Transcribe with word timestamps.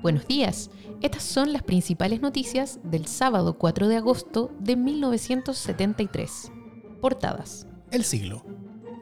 Buenos 0.00 0.28
días. 0.28 0.70
Estas 1.02 1.24
son 1.24 1.52
las 1.52 1.64
principales 1.64 2.20
noticias 2.20 2.78
del 2.84 3.06
sábado 3.06 3.58
4 3.58 3.88
de 3.88 3.96
agosto 3.96 4.52
de 4.60 4.76
1973. 4.76 6.52
Portadas. 7.00 7.66
El 7.90 8.04
siglo. 8.04 8.44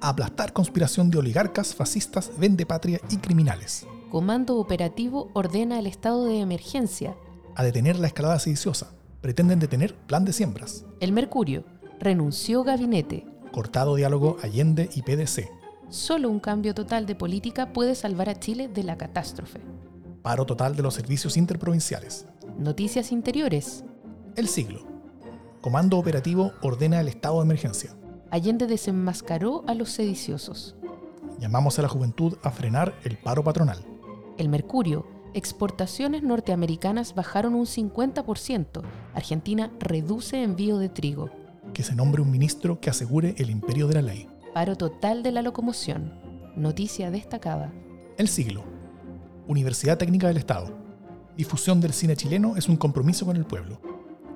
Aplastar 0.01 0.55
conspiración 0.55 1.11
de 1.11 1.19
oligarcas, 1.19 1.75
fascistas, 1.75 2.31
vende 2.39 2.65
patria 2.65 2.99
y 3.11 3.19
criminales. 3.19 3.87
Comando 4.11 4.57
Operativo 4.57 5.31
ordena 5.35 5.79
el 5.79 5.87
estado 5.87 6.25
de 6.25 6.41
emergencia. 6.41 7.15
A 7.55 7.63
detener 7.63 7.99
la 7.99 8.07
escalada 8.07 8.39
sediciosa. 8.39 8.93
Pretenden 9.21 9.59
detener 9.59 9.95
plan 9.95 10.25
de 10.25 10.33
siembras. 10.33 10.87
El 11.01 11.13
Mercurio. 11.13 11.65
Renunció 12.01 12.65
gabinete. 12.65 13.27
Cortado 13.53 13.97
diálogo 13.97 14.39
Allende 14.43 14.89
y 14.95 15.03
PDC. 15.03 15.51
Solo 15.91 16.31
un 16.31 16.41
cambio 16.41 16.75
total 16.75 17.05
de 17.05 17.15
política 17.15 17.75
puede 17.75 17.95
salvar 17.95 18.31
a 18.31 18.41
Chile 18.41 18.69
de 18.69 18.83
la 18.83 18.97
catástrofe. 18.97 19.61
Paro 20.27 20.45
total 20.45 20.75
de 20.75 20.83
los 20.83 20.93
servicios 20.93 21.37
interprovinciales. 21.37 22.27
Noticias 22.59 23.13
interiores. 23.13 23.85
El 24.35 24.49
siglo. 24.49 24.81
Comando 25.61 25.99
operativo 25.99 26.51
ordena 26.63 27.01
el 27.01 27.07
estado 27.07 27.37
de 27.37 27.45
emergencia. 27.45 27.95
Allende 28.33 28.67
desenmascaró 28.67 29.63
a 29.69 29.75
los 29.75 29.91
sediciosos. 29.91 30.75
Llamamos 31.39 31.79
a 31.79 31.83
la 31.83 31.89
juventud 31.89 32.39
a 32.43 32.51
frenar 32.51 32.93
el 33.05 33.19
paro 33.19 33.45
patronal. 33.45 33.79
El 34.37 34.49
Mercurio. 34.49 35.07
Exportaciones 35.33 36.25
norteamericanas 36.25 37.15
bajaron 37.15 37.55
un 37.55 37.67
50%. 37.67 38.83
Argentina 39.15 39.71
reduce 39.79 40.43
envío 40.43 40.79
de 40.79 40.89
trigo. 40.89 41.31
Que 41.73 41.85
se 41.85 41.95
nombre 41.95 42.21
un 42.21 42.33
ministro 42.33 42.81
que 42.81 42.91
asegure 42.91 43.37
el 43.39 43.49
imperio 43.49 43.87
de 43.87 43.95
la 43.95 44.03
ley. 44.03 44.29
Paro 44.53 44.75
total 44.75 45.23
de 45.23 45.31
la 45.31 45.43
locomoción. 45.43 46.19
Noticia 46.57 47.13
destacada. 47.13 47.73
El 48.19 48.27
siglo. 48.27 48.76
Universidad 49.49 49.97
Técnica 49.97 50.27
del 50.27 50.39
Estado. 50.39 50.77
Difusión 51.37 51.81
del 51.81 51.93
cine 51.93 52.17
chileno 52.17 52.57
es 52.57 52.69
un 52.69 52.77
compromiso 52.77 53.25
con 53.25 53.37
el 53.37 53.45
pueblo. 53.45 53.81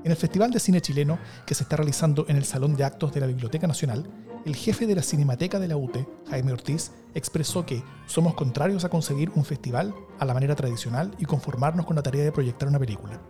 En 0.05 0.13
el 0.13 0.17
Festival 0.17 0.53
de 0.53 0.61
Cine 0.61 0.81
Chileno, 0.81 1.19
que 1.47 1.55
se 1.55 1.65
está 1.65 1.77
realizando 1.77 2.27
en 2.29 2.37
el 2.37 2.45
Salón 2.45 2.77
de 2.77 2.85
Actos 2.85 3.13
de 3.13 3.19
la 3.19 3.27
Biblioteca 3.27 3.67
Nacional, 3.67 4.09
el 4.47 4.55
jefe 4.55 4.87
de 4.87 4.95
la 4.95 5.03
Cinemateca 5.03 5.59
de 5.59 5.67
la 5.67 5.77
UTE, 5.77 6.07
Jaime 6.31 6.53
Ortiz, 6.53 6.93
expresó 7.13 7.67
que 7.67 7.83
somos 8.07 8.35
contrarios 8.35 8.85
a 8.85 8.89
concebir 8.89 9.33
un 9.35 9.45
festival 9.45 9.93
a 10.21 10.25
la 10.25 10.33
manera 10.33 10.55
tradicional 10.55 11.11
y 11.19 11.25
conformarnos 11.25 11.87
con 11.87 11.97
la 11.97 12.03
tarea 12.03 12.23
de 12.23 12.33
proyectar 12.33 12.69
una 12.69 12.79
película. 12.79 13.21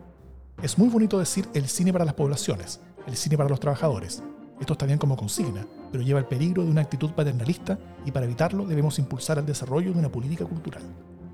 Es 0.62 0.76
muy 0.76 0.90
bonito 0.90 1.18
decir 1.18 1.48
el 1.54 1.66
cine 1.66 1.94
para 1.94 2.04
las 2.04 2.14
poblaciones, 2.14 2.80
el 3.06 3.16
cine 3.16 3.38
para 3.38 3.48
los 3.48 3.58
trabajadores. 3.58 4.22
Esto 4.60 4.74
está 4.74 4.84
bien 4.84 4.98
como 4.98 5.16
consigna, 5.16 5.66
pero 5.90 6.04
lleva 6.04 6.20
el 6.20 6.26
peligro 6.26 6.62
de 6.62 6.70
una 6.70 6.82
actitud 6.82 7.12
paternalista 7.12 7.78
y 8.04 8.10
para 8.10 8.26
evitarlo 8.26 8.66
debemos 8.66 8.98
impulsar 8.98 9.38
el 9.38 9.46
desarrollo 9.46 9.94
de 9.94 9.98
una 9.98 10.12
política 10.12 10.44
cultural 10.44 10.82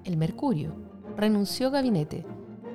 el 0.07 0.17
Mercurio, 0.17 0.75
renunció 1.17 1.71
gabinete. 1.71 2.25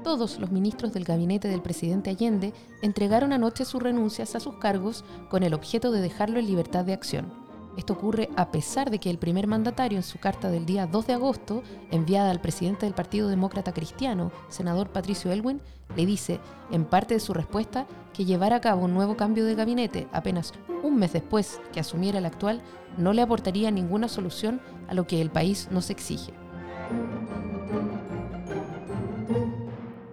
Todos 0.04 0.40
los 0.40 0.52
ministros 0.52 0.94
del 0.94 1.06
gabinete 1.06 1.48
del 1.48 1.62
presidente 1.62 2.10
Allende 2.10 2.54
entregaron 2.82 3.34
anoche 3.34 3.66
sus 3.66 3.82
renuncias 3.82 4.36
a 4.36 4.40
sus 4.40 4.56
cargos 4.56 5.06
con 5.30 5.44
el 5.44 5.54
objeto 5.54 5.92
de 5.92 6.02
dejarlo 6.02 6.40
en 6.40 6.48
libertad 6.48 6.84
de 6.84 6.94
acción. 6.94 7.32
Esto 7.78 7.94
ocurre 7.94 8.28
a 8.36 8.52
pesar 8.52 8.90
de 8.92 9.00
que 9.00 9.10
el 9.10 9.18
primer 9.18 9.48
mandatario 9.48 9.98
en 9.98 10.04
su 10.04 10.20
carta 10.20 10.52
del 10.52 10.66
día 10.66 10.88
2 10.88 11.08
de 11.08 11.14
agosto, 11.14 11.64
enviada 11.90 12.30
al 12.30 12.42
presidente 12.42 12.86
del 12.86 12.94
Partido 12.94 13.30
Demócrata 13.30 13.72
Cristiano, 13.72 14.32
senador 14.50 14.90
Patricio 14.90 15.32
Elwin, 15.32 15.62
le 15.96 16.06
dice, 16.06 16.42
en 16.70 16.84
parte 16.84 17.14
de 17.14 17.22
su 17.22 17.34
respuesta, 17.34 17.88
que 18.14 18.26
llevar 18.26 18.52
a 18.52 18.60
cabo 18.60 18.84
un 18.84 18.94
nuevo 18.94 19.16
cambio 19.16 19.46
de 19.46 19.56
gabinete 19.56 20.08
apenas 20.12 20.52
un 20.84 20.98
mes 20.98 21.14
después 21.14 21.62
que 21.72 21.80
asumiera 21.80 22.18
el 22.18 22.26
actual 22.26 22.62
no 22.98 23.14
le 23.14 23.22
aportaría 23.22 23.72
ninguna 23.72 24.10
solución 24.10 24.60
a 24.90 24.94
lo 24.94 25.08
que 25.08 25.22
el 25.22 25.30
país 25.30 25.70
nos 25.72 25.90
exige. 25.90 26.41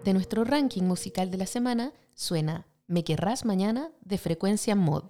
De 0.04 0.14
nuestro 0.14 0.44
ranking 0.44 0.84
musical 0.84 1.30
de 1.30 1.36
la 1.38 1.46
semana 1.46 1.92
suena 2.14 2.66
Me 2.86 3.04
querrás 3.04 3.44
mañana 3.44 3.90
de 4.00 4.16
frecuencia 4.16 4.74
mod. 4.74 5.04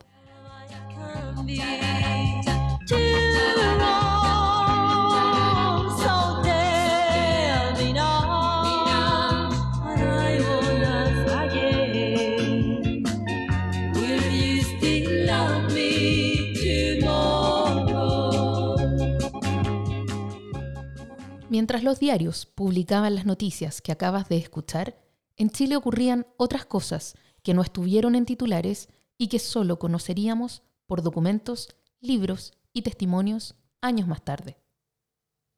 Mientras 21.59 21.83
los 21.83 21.99
diarios 21.99 22.47
publicaban 22.47 23.17
las 23.17 23.27
noticias 23.27 23.83
que 23.83 23.91
acabas 23.91 24.29
de 24.29 24.37
escuchar, 24.37 24.97
en 25.37 25.51
Chile 25.51 25.75
ocurrían 25.75 26.25
otras 26.37 26.65
cosas 26.65 27.17
que 27.43 27.53
no 27.53 27.63
estuvieron 27.63 28.15
en 28.15 28.27
titulares 28.27 28.89
y 29.17 29.27
que 29.27 29.41
solo 29.41 29.81
conoceríamos 29.81 30.63
por 30.87 31.03
documentos, 31.03 31.75
libros 32.01 32.53
y 32.73 32.83
testimonios 32.83 33.57
años 33.81 34.07
más 34.07 34.25
tarde. 34.25 34.57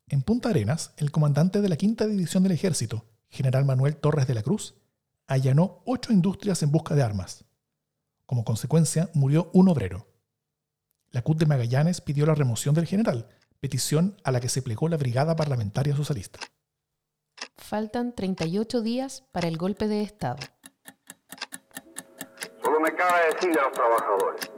En 0.08 0.22
Punta 0.22 0.48
Arenas, 0.48 0.94
el 0.96 1.10
comandante 1.10 1.60
de 1.60 1.68
la 1.68 1.76
Quinta 1.76 2.06
División 2.06 2.44
del 2.44 2.52
Ejército, 2.52 3.04
general 3.28 3.66
Manuel 3.66 3.98
Torres 3.98 4.26
de 4.26 4.32
la 4.32 4.42
Cruz, 4.42 4.76
allanó 5.26 5.82
ocho 5.84 6.14
industrias 6.14 6.62
en 6.62 6.72
busca 6.72 6.94
de 6.94 7.02
armas. 7.02 7.44
Como 8.24 8.46
consecuencia, 8.46 9.10
murió 9.12 9.50
un 9.52 9.68
obrero. 9.68 10.08
La 11.10 11.20
CUT 11.20 11.36
de 11.36 11.44
Magallanes 11.44 12.00
pidió 12.00 12.24
la 12.24 12.34
remoción 12.34 12.74
del 12.74 12.86
general, 12.86 13.28
petición 13.60 14.16
a 14.24 14.32
la 14.32 14.40
que 14.40 14.48
se 14.48 14.62
plegó 14.62 14.88
la 14.88 14.96
Brigada 14.96 15.36
Parlamentaria 15.36 15.94
Socialista. 15.94 16.40
Faltan 17.56 18.14
38 18.14 18.80
días 18.80 19.22
para 19.32 19.48
el 19.48 19.58
golpe 19.58 19.86
de 19.86 20.02
Estado. 20.02 20.38
Solo 22.62 22.80
me 22.80 22.94
cabe 22.94 23.34
decirle 23.34 23.60
a 23.60 23.64
los 23.64 23.72
trabajadores, 23.72 24.50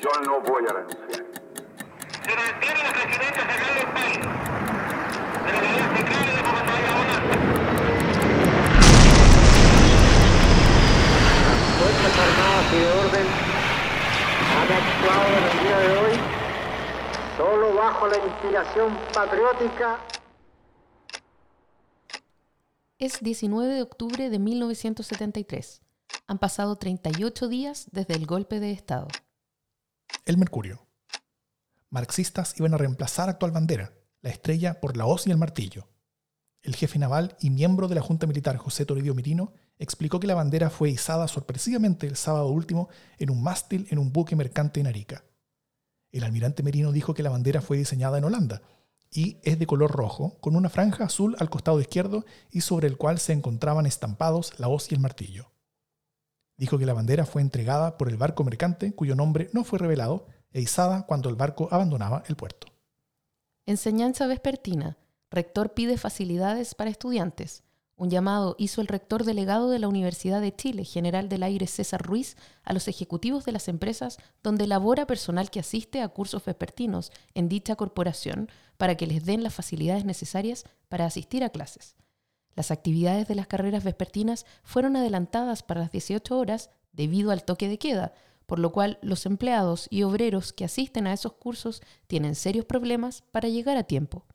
yo 0.00 0.10
no 0.24 0.40
voy 0.40 0.64
a 0.68 0.72
renunciar. 0.72 1.26
Se 2.24 2.34
mantiene 2.34 2.82
la 2.82 2.92
presidencia 2.92 3.42
general 3.42 3.74
del 3.76 3.88
país, 3.92 4.18
de 5.44 5.52
la 5.52 5.58
y 5.60 6.36
de 6.36 6.42
comandante 6.42 6.90
Bonanza. 6.92 7.34
Fuerzas 11.78 12.18
Armadas 12.18 12.72
y 12.72 12.78
de 12.78 12.88
Orden 12.92 13.26
han 14.58 14.68
actuado 14.72 15.28
en 15.28 15.44
el 15.44 15.56
día 15.64 15.78
de 15.78 15.88
hoy 15.98 16.41
solo 17.36 17.74
bajo 17.74 18.06
la 18.06 18.18
inspiración 18.18 18.96
patriótica. 19.14 19.98
Es 22.98 23.20
19 23.20 23.74
de 23.74 23.82
octubre 23.82 24.30
de 24.30 24.38
1973. 24.38 25.82
Han 26.26 26.38
pasado 26.38 26.76
38 26.76 27.48
días 27.48 27.86
desde 27.90 28.14
el 28.14 28.26
golpe 28.26 28.60
de 28.60 28.72
Estado. 28.72 29.08
El 30.24 30.38
Mercurio. 30.38 30.86
Marxistas 31.90 32.54
iban 32.58 32.74
a 32.74 32.78
reemplazar 32.78 33.28
actual 33.28 33.50
bandera, 33.50 33.92
la 34.20 34.30
estrella 34.30 34.80
por 34.80 34.96
la 34.96 35.06
hoz 35.06 35.26
y 35.26 35.30
el 35.30 35.36
martillo. 35.36 35.88
El 36.62 36.76
jefe 36.76 36.98
naval 36.98 37.36
y 37.40 37.50
miembro 37.50 37.88
de 37.88 37.96
la 37.96 38.02
Junta 38.02 38.26
Militar 38.26 38.56
José 38.56 38.86
Toribio 38.86 39.14
Mirino 39.14 39.52
explicó 39.78 40.20
que 40.20 40.28
la 40.28 40.36
bandera 40.36 40.70
fue 40.70 40.90
izada 40.90 41.26
sorpresivamente 41.26 42.06
el 42.06 42.16
sábado 42.16 42.46
último 42.48 42.88
en 43.18 43.30
un 43.30 43.42
mástil 43.42 43.88
en 43.90 43.98
un 43.98 44.12
buque 44.12 44.36
mercante 44.36 44.78
en 44.78 44.86
Arica. 44.86 45.24
El 46.12 46.24
almirante 46.24 46.62
Merino 46.62 46.92
dijo 46.92 47.14
que 47.14 47.22
la 47.22 47.30
bandera 47.30 47.62
fue 47.62 47.78
diseñada 47.78 48.18
en 48.18 48.24
Holanda 48.24 48.62
y 49.10 49.38
es 49.42 49.58
de 49.58 49.66
color 49.66 49.90
rojo, 49.90 50.38
con 50.40 50.56
una 50.56 50.70
franja 50.70 51.04
azul 51.04 51.36
al 51.38 51.50
costado 51.50 51.80
izquierdo 51.80 52.24
y 52.50 52.62
sobre 52.62 52.88
el 52.88 52.96
cual 52.96 53.18
se 53.18 53.32
encontraban 53.32 53.86
estampados 53.86 54.58
la 54.58 54.68
hoz 54.68 54.90
y 54.90 54.94
el 54.94 55.00
martillo. 55.00 55.52
Dijo 56.56 56.78
que 56.78 56.86
la 56.86 56.94
bandera 56.94 57.26
fue 57.26 57.42
entregada 57.42 57.98
por 57.98 58.08
el 58.08 58.16
barco 58.16 58.44
mercante 58.44 58.94
cuyo 58.94 59.14
nombre 59.14 59.50
no 59.52 59.64
fue 59.64 59.78
revelado 59.78 60.26
e 60.52 60.60
izada 60.60 61.06
cuando 61.06 61.28
el 61.28 61.34
barco 61.34 61.68
abandonaba 61.70 62.22
el 62.28 62.36
puerto. 62.36 62.68
Enseñanza 63.66 64.26
vespertina. 64.26 64.96
Rector 65.30 65.72
pide 65.72 65.96
facilidades 65.96 66.74
para 66.74 66.90
estudiantes. 66.90 67.64
Un 68.02 68.10
llamado 68.10 68.56
hizo 68.58 68.80
el 68.80 68.88
rector 68.88 69.22
delegado 69.22 69.70
de 69.70 69.78
la 69.78 69.86
Universidad 69.86 70.40
de 70.40 70.52
Chile, 70.52 70.84
general 70.84 71.28
del 71.28 71.44
aire 71.44 71.68
César 71.68 72.02
Ruiz, 72.02 72.36
a 72.64 72.72
los 72.72 72.88
ejecutivos 72.88 73.44
de 73.44 73.52
las 73.52 73.68
empresas 73.68 74.18
donde 74.42 74.66
labora 74.66 75.06
personal 75.06 75.50
que 75.50 75.60
asiste 75.60 76.02
a 76.02 76.08
cursos 76.08 76.44
vespertinos 76.44 77.12
en 77.34 77.48
dicha 77.48 77.76
corporación 77.76 78.50
para 78.76 78.96
que 78.96 79.06
les 79.06 79.24
den 79.24 79.44
las 79.44 79.54
facilidades 79.54 80.04
necesarias 80.04 80.64
para 80.88 81.06
asistir 81.06 81.44
a 81.44 81.50
clases. 81.50 81.94
Las 82.56 82.72
actividades 82.72 83.28
de 83.28 83.36
las 83.36 83.46
carreras 83.46 83.84
vespertinas 83.84 84.46
fueron 84.64 84.96
adelantadas 84.96 85.62
para 85.62 85.82
las 85.82 85.92
18 85.92 86.36
horas 86.36 86.70
debido 86.90 87.30
al 87.30 87.44
toque 87.44 87.68
de 87.68 87.78
queda, 87.78 88.14
por 88.46 88.58
lo 88.58 88.72
cual 88.72 88.98
los 89.02 89.26
empleados 89.26 89.86
y 89.90 90.02
obreros 90.02 90.52
que 90.52 90.64
asisten 90.64 91.06
a 91.06 91.12
esos 91.12 91.34
cursos 91.34 91.82
tienen 92.08 92.34
serios 92.34 92.64
problemas 92.64 93.22
para 93.30 93.48
llegar 93.48 93.76
a 93.76 93.84
tiempo. 93.84 94.26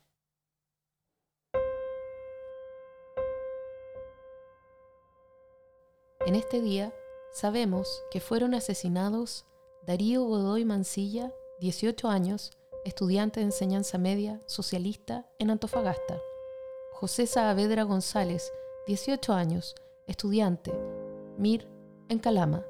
En 6.27 6.35
este 6.35 6.59
día 6.59 6.94
sabemos 7.31 8.03
que 8.12 8.19
fueron 8.19 8.53
asesinados 8.53 9.45
Darío 9.85 10.25
Godoy 10.25 10.65
Mancilla, 10.65 11.33
18 11.62 12.09
años, 12.09 12.51
estudiante 12.83 13.39
de 13.39 13.45
enseñanza 13.45 13.97
media, 13.97 14.41
socialista 14.45 15.25
en 15.39 15.51
Antofagasta. 15.51 16.19
José 16.91 17.27
Saavedra 17.27 17.83
González, 17.83 18.51
18 18.88 19.31
años, 19.31 19.74
estudiante, 20.06 20.74
MIR, 21.38 21.65
en 22.09 22.19
Calama. 22.19 22.65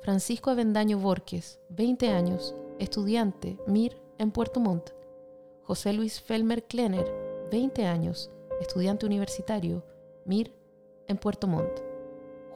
Francisco 0.00 0.48
Avendaño 0.48 0.96
Borges, 0.98 1.60
20 1.68 2.08
años, 2.08 2.54
estudiante, 2.78 3.58
MIR, 3.66 4.00
en 4.16 4.30
Puerto 4.30 4.60
Montt. 4.60 4.92
José 5.62 5.92
Luis 5.92 6.22
Felmer 6.22 6.64
Klenner, 6.64 7.06
20 7.50 7.84
años, 7.84 8.30
estudiante 8.62 9.04
universitario, 9.04 9.84
MIR, 10.24 10.54
en 11.06 11.18
Puerto 11.18 11.46
Montt. 11.46 11.87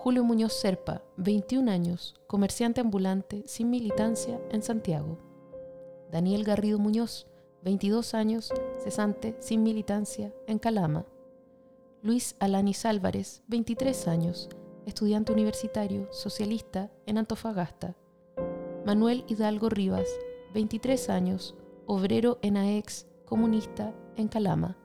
Julio 0.03 0.25
Muñoz 0.25 0.55
Serpa, 0.55 1.01
21 1.17 1.71
años, 1.71 2.17
comerciante 2.27 2.81
ambulante 2.81 3.45
sin 3.47 3.71
militancia 3.71 4.41
en 4.51 4.61
Santiago. 4.61 5.17
Daniel 6.11 6.43
Garrido 6.43 6.81
Muñoz, 6.81 7.29
22 7.63 8.13
años, 8.15 8.53
cesante 8.83 9.37
sin 9.39 9.63
militancia 9.63 10.35
en 10.49 10.59
Calama. 10.59 11.07
Luis 12.03 12.35
Alanis 12.41 12.85
Álvarez, 12.85 13.45
23 13.47 14.09
años, 14.09 14.49
estudiante 14.87 15.31
universitario, 15.33 16.13
socialista 16.13 16.91
en 17.07 17.19
Antofagasta. 17.19 17.95
Manuel 18.85 19.25
Hidalgo 19.29 19.69
Rivas, 19.69 20.09
23 20.53 21.11
años, 21.11 21.55
obrero 21.87 22.41
en 22.43 22.57
AEX, 22.57 23.07
comunista 23.25 23.95
en 24.17 24.27
Calama. 24.27 24.77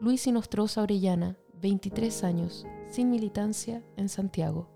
Luis 0.00 0.26
Inostroza 0.26 0.82
Orellana, 0.82 1.38
23 1.60 2.24
años, 2.24 2.66
sin 2.88 3.10
militancia 3.10 3.82
en 3.96 4.08
Santiago. 4.08 4.68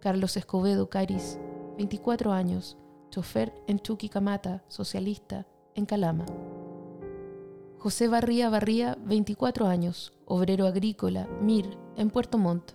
Carlos 0.00 0.36
Escobedo 0.36 0.90
Caris, 0.90 1.38
24 1.78 2.32
años, 2.32 2.76
chofer 3.10 3.54
en 3.66 3.78
Chuquicamata, 3.78 4.64
socialista, 4.68 5.46
en 5.74 5.86
Calama. 5.86 6.26
José 7.78 8.08
Barría 8.08 8.50
Barría, 8.50 8.98
24 9.04 9.66
años, 9.66 10.12
obrero 10.26 10.66
agrícola, 10.66 11.28
MIR, 11.40 11.78
en 11.96 12.10
Puerto 12.10 12.38
Montt. 12.38 12.72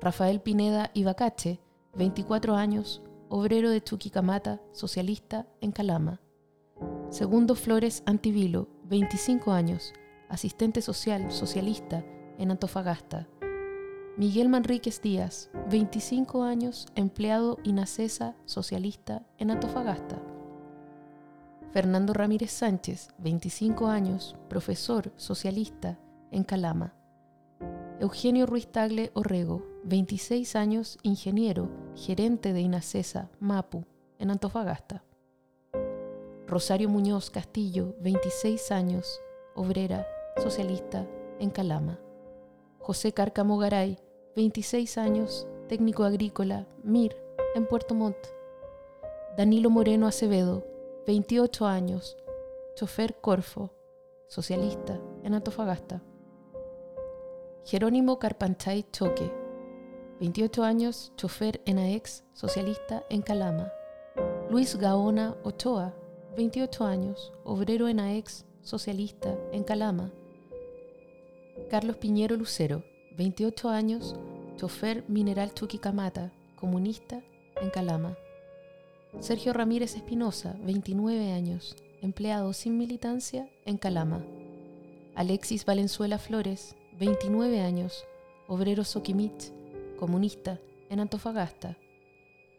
Rafael 0.00 0.40
Pineda 0.40 0.90
Ibacache, 0.94 1.60
24 1.94 2.54
años, 2.54 3.02
obrero 3.28 3.70
de 3.70 3.82
Chuquicamata, 3.82 4.60
socialista, 4.72 5.46
en 5.60 5.72
Calama. 5.72 6.20
Segundo 7.10 7.54
Flores 7.54 8.02
Antivilo, 8.06 8.68
25 8.84 9.52
años, 9.52 9.92
asistente 10.28 10.80
social, 10.80 11.30
socialista, 11.30 12.04
en 12.40 12.50
Antofagasta. 12.50 13.28
Miguel 14.16 14.48
Manríquez 14.48 15.00
Díaz, 15.02 15.50
25 15.70 16.42
años, 16.42 16.86
empleado 16.94 17.58
INACESA 17.62 18.34
socialista 18.46 19.22
en 19.38 19.50
Antofagasta. 19.50 20.20
Fernando 21.70 22.14
Ramírez 22.14 22.50
Sánchez, 22.50 23.10
25 23.18 23.86
años, 23.86 24.36
profesor 24.48 25.12
socialista 25.16 25.98
en 26.32 26.42
Calama. 26.42 26.94
Eugenio 28.00 28.46
Ruiz 28.46 28.66
Tagle 28.66 29.12
Orrego, 29.14 29.64
26 29.84 30.56
años, 30.56 30.98
ingeniero, 31.02 31.68
gerente 31.94 32.54
de 32.54 32.62
INACESA 32.62 33.30
MAPU 33.38 33.84
en 34.18 34.30
Antofagasta. 34.30 35.04
Rosario 36.46 36.88
Muñoz 36.88 37.30
Castillo, 37.30 37.94
26 38.00 38.72
años, 38.72 39.20
obrera, 39.54 40.06
socialista 40.38 41.06
en 41.38 41.50
Calama. 41.50 42.00
José 42.80 43.12
Cárcamo 43.12 43.58
Garay, 43.58 43.98
26 44.36 44.96
años, 44.96 45.46
técnico 45.68 46.02
agrícola, 46.02 46.66
MIR, 46.82 47.14
en 47.54 47.66
Puerto 47.66 47.94
Montt. 47.94 48.16
Danilo 49.36 49.68
Moreno 49.68 50.06
Acevedo, 50.06 50.64
28 51.06 51.66
años, 51.66 52.16
chofer 52.74 53.20
Corfo, 53.20 53.70
socialista, 54.28 54.98
en 55.22 55.34
Antofagasta. 55.34 56.02
Jerónimo 57.64 58.18
Carpanchay 58.18 58.86
Choque, 58.90 59.30
28 60.18 60.64
años, 60.64 61.12
chofer 61.16 61.60
en 61.66 61.78
AEX, 61.78 62.24
socialista, 62.32 63.04
en 63.10 63.20
Calama. 63.20 63.70
Luis 64.48 64.76
Gaona 64.76 65.36
Ochoa, 65.44 65.94
28 66.34 66.84
años, 66.84 67.32
obrero 67.44 67.88
en 67.88 68.00
AEX, 68.00 68.46
socialista, 68.62 69.38
en 69.52 69.64
Calama. 69.64 70.12
Carlos 71.70 71.98
Piñero 71.98 72.36
Lucero, 72.36 72.82
28 73.16 73.68
años, 73.68 74.16
chofer 74.56 75.04
mineral 75.06 75.54
Chuquicamata, 75.54 76.32
comunista 76.56 77.22
en 77.62 77.70
Calama. 77.70 78.18
Sergio 79.20 79.52
Ramírez 79.52 79.94
Espinosa, 79.94 80.56
29 80.64 81.30
años, 81.30 81.76
empleado 82.02 82.52
sin 82.54 82.76
militancia 82.76 83.48
en 83.66 83.78
Calama. 83.78 84.24
Alexis 85.14 85.64
Valenzuela 85.64 86.18
Flores, 86.18 86.74
29 86.98 87.60
años, 87.60 88.04
obrero 88.48 88.82
Soquimich, 88.82 89.52
comunista 89.96 90.58
en 90.88 90.98
Antofagasta. 90.98 91.76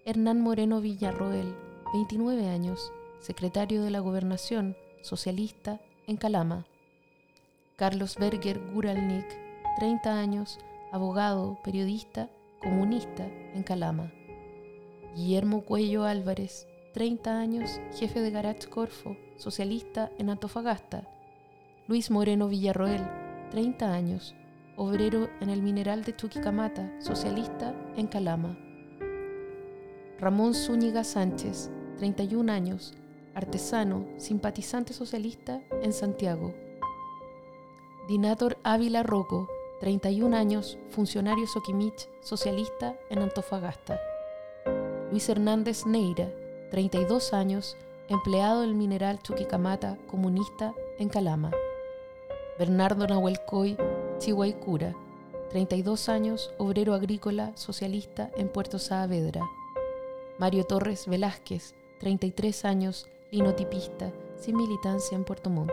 Hernán 0.05 0.39
Moreno 0.39 0.79
Villarroel, 0.79 1.53
29 1.91 2.47
años, 2.47 2.93
secretario 3.19 3.83
de 3.83 3.91
la 3.91 3.99
Gobernación, 3.99 4.77
socialista 5.01 5.81
en 6.07 6.15
Calama. 6.15 6.65
Carlos 7.81 8.15
Berger 8.19 8.61
Guralnik, 8.75 9.25
30 9.77 10.13
años, 10.13 10.59
abogado, 10.91 11.57
periodista, 11.63 12.29
comunista 12.61 13.25
en 13.25 13.63
Calama. 13.63 14.13
Guillermo 15.15 15.65
Cuello 15.65 16.03
Álvarez, 16.03 16.67
30 16.93 17.39
años, 17.39 17.81
jefe 17.97 18.21
de 18.21 18.29
Garage 18.29 18.69
Corfo, 18.69 19.17
socialista 19.35 20.11
en 20.19 20.29
Antofagasta. 20.29 21.07
Luis 21.87 22.11
Moreno 22.11 22.49
Villarroel, 22.49 23.01
30 23.49 23.91
años, 23.91 24.35
obrero 24.77 25.31
en 25.39 25.49
el 25.49 25.63
mineral 25.63 26.03
de 26.03 26.15
Chuquicamata, 26.15 26.87
socialista 26.99 27.73
en 27.97 28.05
Calama. 28.05 28.59
Ramón 30.19 30.53
Zúñiga 30.53 31.03
Sánchez, 31.03 31.71
31 31.97 32.51
años, 32.51 32.93
artesano, 33.33 34.05
simpatizante 34.17 34.93
socialista 34.93 35.63
en 35.81 35.93
Santiago. 35.93 36.53
Dinator 38.07 38.57
Ávila 38.63 39.03
Rocco, 39.03 39.47
31 39.79 40.35
años, 40.35 40.79
funcionario 40.89 41.45
Soquimich, 41.45 42.09
socialista 42.19 42.95
en 43.09 43.19
Antofagasta. 43.19 43.99
Luis 45.11 45.29
Hernández 45.29 45.85
Neira, 45.85 46.27
32 46.71 47.33
años, 47.33 47.77
empleado 48.09 48.61
del 48.61 48.73
mineral 48.73 49.21
Chuquicamata, 49.21 49.97
comunista 50.07 50.73
en 50.97 51.09
Calama. 51.09 51.51
Bernardo 52.57 53.05
Nahuelcoy 53.05 53.77
Chihuaycura, 54.17 54.95
32 55.51 56.09
años, 56.09 56.51
obrero 56.57 56.95
agrícola, 56.95 57.51
socialista 57.55 58.31
en 58.35 58.49
Puerto 58.49 58.79
Saavedra. 58.79 59.41
Mario 60.39 60.63
Torres 60.63 61.07
Velázquez, 61.07 61.75
33 61.99 62.65
años, 62.65 63.07
linotipista, 63.29 64.11
sin 64.39 64.57
militancia 64.57 65.15
en 65.15 65.23
Puerto 65.23 65.51
Montt. 65.51 65.71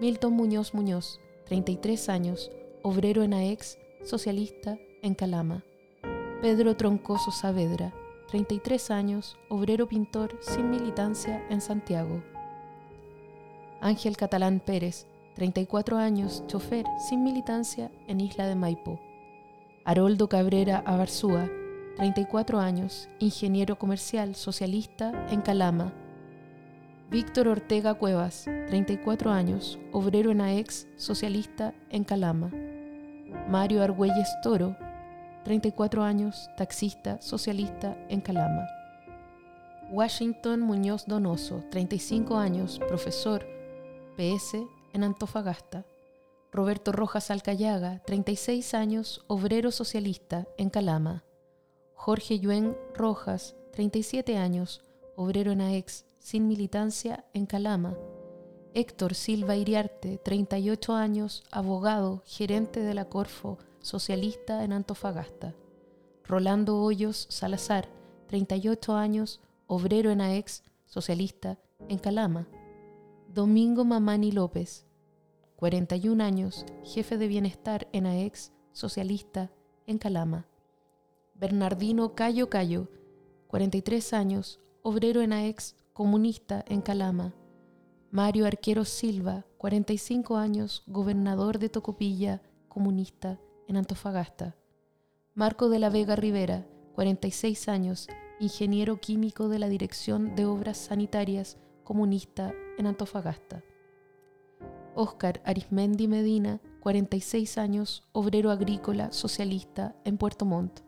Milton 0.00 0.32
Muñoz 0.32 0.74
Muñoz, 0.74 1.20
33 1.50 2.08
años, 2.10 2.48
obrero 2.80 3.24
en 3.24 3.34
AEX, 3.34 3.76
socialista 4.04 4.78
en 5.02 5.16
Calama. 5.16 5.64
Pedro 6.40 6.76
Troncoso 6.76 7.32
Saavedra, 7.32 7.92
33 8.28 8.92
años, 8.92 9.36
obrero 9.48 9.88
pintor 9.88 10.38
sin 10.42 10.70
militancia 10.70 11.44
en 11.50 11.60
Santiago. 11.60 12.22
Ángel 13.80 14.16
Catalán 14.16 14.60
Pérez, 14.60 15.08
34 15.34 15.96
años, 15.96 16.44
chofer 16.46 16.86
sin 17.08 17.24
militancia 17.24 17.90
en 18.06 18.20
Isla 18.20 18.46
de 18.46 18.54
Maipo. 18.54 19.00
Haroldo 19.84 20.28
Cabrera 20.28 20.84
Abarzúa, 20.86 21.50
34 21.96 22.60
años, 22.60 23.08
ingeniero 23.18 23.76
comercial 23.76 24.36
socialista 24.36 25.26
en 25.32 25.40
Calama. 25.40 25.92
Víctor 27.10 27.48
Ortega 27.48 27.94
Cuevas, 27.94 28.44
34 28.68 29.32
años, 29.32 29.80
obrero 29.90 30.30
en 30.30 30.40
AEX, 30.40 30.86
socialista 30.96 31.74
en 31.88 32.04
Calama. 32.04 32.52
Mario 33.48 33.82
Argüelles 33.82 34.28
Toro, 34.44 34.76
34 35.42 36.04
años, 36.04 36.48
taxista, 36.56 37.20
socialista 37.20 37.96
en 38.08 38.20
Calama. 38.20 38.64
Washington 39.90 40.60
Muñoz 40.60 41.06
Donoso, 41.06 41.64
35 41.72 42.36
años, 42.36 42.78
profesor, 42.78 43.44
PS 44.16 44.58
en 44.92 45.02
Antofagasta. 45.02 45.84
Roberto 46.52 46.92
Rojas 46.92 47.32
Alcayaga, 47.32 48.02
36 48.06 48.72
años, 48.74 49.24
obrero 49.26 49.72
socialista 49.72 50.46
en 50.58 50.70
Calama. 50.70 51.24
Jorge 51.94 52.38
Yuen 52.38 52.76
Rojas, 52.94 53.56
37 53.72 54.36
años, 54.36 54.80
obrero 55.16 55.50
en 55.50 55.60
AEX, 55.60 56.04
sin 56.20 56.46
militancia 56.46 57.24
en 57.34 57.46
Calama. 57.46 57.96
Héctor 58.72 59.14
Silva 59.14 59.56
Iriarte, 59.56 60.18
38 60.18 60.94
años, 60.94 61.42
abogado, 61.50 62.22
gerente 62.24 62.80
de 62.80 62.94
la 62.94 63.06
Corfo, 63.06 63.58
socialista 63.80 64.62
en 64.62 64.72
Antofagasta. 64.72 65.56
Rolando 66.24 66.80
Hoyos 66.80 67.26
Salazar, 67.30 67.88
38 68.28 68.94
años, 68.94 69.40
obrero 69.66 70.10
en 70.10 70.20
AEX, 70.20 70.62
socialista 70.86 71.58
en 71.88 71.98
Calama. 71.98 72.46
Domingo 73.26 73.84
Mamani 73.84 74.30
López, 74.30 74.86
41 75.56 76.22
años, 76.22 76.64
jefe 76.84 77.18
de 77.18 77.26
bienestar 77.26 77.88
en 77.92 78.06
AEX, 78.06 78.52
socialista 78.72 79.50
en 79.86 79.98
Calama. 79.98 80.46
Bernardino 81.34 82.14
Cayo 82.14 82.50
Cayo, 82.50 82.88
43 83.48 84.12
años, 84.12 84.60
obrero 84.82 85.22
en 85.22 85.32
AEX, 85.32 85.74
comunista 85.92 86.64
en 86.68 86.80
Calama. 86.80 87.34
Mario 88.10 88.46
Arquero 88.46 88.84
Silva, 88.84 89.44
45 89.58 90.36
años, 90.36 90.82
gobernador 90.86 91.58
de 91.58 91.68
Tocopilla, 91.68 92.42
comunista 92.68 93.38
en 93.68 93.76
Antofagasta. 93.76 94.56
Marco 95.34 95.68
de 95.68 95.78
la 95.78 95.90
Vega 95.90 96.16
Rivera, 96.16 96.66
46 96.94 97.68
años, 97.68 98.08
ingeniero 98.40 99.00
químico 99.00 99.48
de 99.48 99.58
la 99.58 99.68
Dirección 99.68 100.34
de 100.34 100.46
Obras 100.46 100.78
Sanitarias, 100.78 101.58
comunista 101.84 102.52
en 102.78 102.86
Antofagasta. 102.86 103.62
Óscar 104.94 105.40
Arismendi 105.44 106.08
Medina, 106.08 106.60
46 106.80 107.58
años, 107.58 108.08
obrero 108.12 108.50
agrícola 108.50 109.12
socialista 109.12 109.94
en 110.04 110.18
Puerto 110.18 110.44
Montt. 110.44 110.80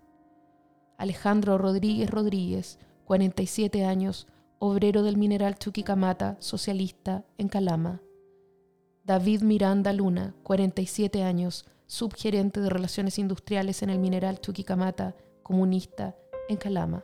Alejandro 0.97 1.59
Rodríguez 1.59 2.11
Rodríguez, 2.11 2.79
47 3.05 3.85
años, 3.85 4.27
obrero 4.65 5.03
del 5.03 5.17
mineral 5.17 5.59
Chuquicamata, 5.59 6.37
socialista 6.39 7.25
en 7.37 7.49
Calama. 7.49 8.01
David 9.03 9.43
Miranda 9.43 9.93
Luna, 9.93 10.37
47 10.45 11.25
años, 11.25 11.67
subgerente 11.87 12.61
de 12.61 12.71
Relaciones 12.71 13.19
Industriales 13.19 13.83
en 13.83 13.91
el 13.91 13.99
mineral 13.99 14.41
Chuquicamata, 14.41 15.17
comunista 15.43 16.15
en 16.49 16.59
Calama. 16.59 17.03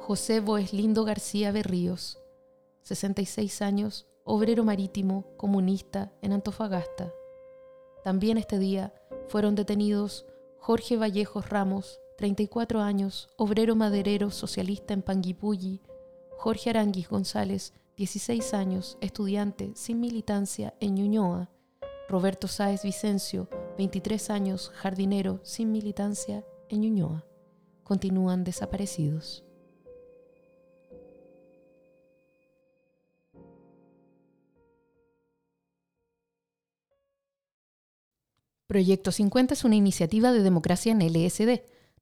José 0.00 0.40
Boeslindo 0.40 1.04
García 1.04 1.52
Berríos, 1.52 2.18
66 2.82 3.62
años, 3.62 4.08
obrero 4.24 4.64
marítimo, 4.64 5.26
comunista 5.36 6.10
en 6.22 6.32
Antofagasta. 6.32 7.12
También 8.02 8.36
este 8.36 8.58
día 8.58 8.92
fueron 9.28 9.54
detenidos 9.54 10.26
Jorge 10.58 10.96
Vallejos 10.96 11.48
Ramos, 11.48 12.00
34 12.18 12.80
años, 12.80 13.28
obrero 13.36 13.76
maderero 13.76 14.32
socialista 14.32 14.92
en 14.92 15.02
Panguipulli, 15.02 15.80
Jorge 16.36 16.70
Aranguis 16.70 17.08
González, 17.08 17.74
16 17.96 18.54
años, 18.54 18.98
estudiante 19.00 19.70
sin 19.76 20.00
militancia 20.00 20.74
en 20.80 20.96
Ñuñoa, 20.96 21.48
Roberto 22.08 22.48
Sáez 22.48 22.82
Vicencio, 22.82 23.48
23 23.78 24.30
años, 24.30 24.72
jardinero 24.74 25.38
sin 25.44 25.70
militancia 25.70 26.44
en 26.68 26.80
Ñuñoa. 26.80 27.24
Continúan 27.84 28.42
desaparecidos. 28.42 29.44
Proyecto 38.66 39.12
50 39.12 39.54
es 39.54 39.62
una 39.62 39.76
iniciativa 39.76 40.32
de 40.32 40.42
democracia 40.42 40.90
en 40.90 40.98
LSD, 40.98 41.62